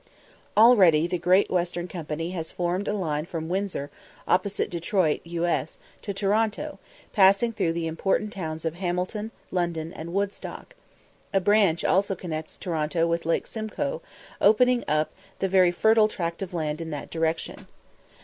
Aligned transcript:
Already 0.57 1.05
the 1.05 1.19
Great 1.19 1.51
Western 1.51 1.87
Company 1.87 2.31
has 2.31 2.51
formed 2.51 2.87
a 2.87 2.93
line 2.93 3.23
from 3.27 3.49
Windsor, 3.49 3.91
opposite 4.27 4.71
Detroit, 4.71 5.21
U. 5.25 5.45
S., 5.45 5.77
to 6.01 6.11
Toronto, 6.11 6.79
passing 7.13 7.53
through 7.53 7.73
the 7.73 7.85
important 7.85 8.33
towns 8.33 8.65
of 8.65 8.73
Hamilton, 8.73 9.29
London, 9.51 9.93
and 9.93 10.11
Woodstock: 10.11 10.73
a 11.31 11.39
branch 11.39 11.85
also 11.85 12.15
connects 12.15 12.57
Toronto 12.57 13.05
with 13.05 13.27
Lake 13.27 13.45
Simcoe, 13.45 14.01
opening 14.41 14.83
up 14.87 15.11
the 15.37 15.47
very 15.47 15.71
fertile 15.71 16.07
tract 16.07 16.41
of 16.41 16.51
land 16.51 16.81
in 16.81 16.89
that 16.89 17.11
direction. 17.11 17.67